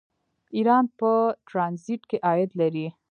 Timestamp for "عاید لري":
2.27-2.87